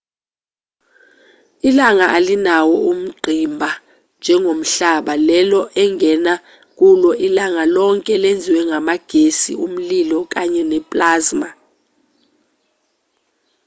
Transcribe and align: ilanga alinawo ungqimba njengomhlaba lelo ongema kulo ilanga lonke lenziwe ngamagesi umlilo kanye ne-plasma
ilanga 1.69 2.05
alinawo 2.17 2.75
ungqimba 2.91 3.69
njengomhlaba 4.19 5.13
lelo 5.27 5.59
ongema 5.83 6.33
kulo 6.77 7.09
ilanga 7.27 7.63
lonke 7.75 8.13
lenziwe 8.23 8.61
ngamagesi 8.69 9.51
umlilo 9.65 10.19
kanye 10.33 10.63
ne-plasma 10.69 11.49